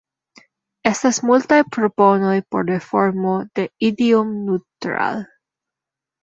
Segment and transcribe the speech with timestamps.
[0.91, 5.23] Estas multaj proponoj por reformo de Idiom-Neutral.